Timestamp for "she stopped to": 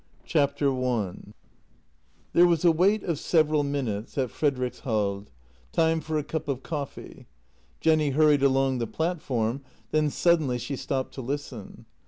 10.57-11.21